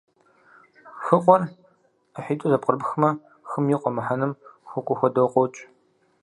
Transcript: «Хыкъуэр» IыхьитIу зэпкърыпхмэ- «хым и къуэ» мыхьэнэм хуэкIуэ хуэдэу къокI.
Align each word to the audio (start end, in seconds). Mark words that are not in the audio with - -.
«Хыкъуэр» 1.03 1.41
IыхьитIу 2.17 2.51
зэпкърыпхмэ- 2.51 3.09
«хым 3.49 3.65
и 3.73 3.75
къуэ» 3.81 3.91
мыхьэнэм 3.95 4.31
хуэкIуэ 4.69 4.95
хуэдэу 4.99 5.29
къокI. 5.33 5.63